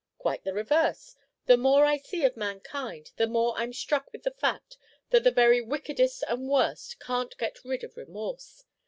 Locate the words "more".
1.57-1.85, 3.27-3.53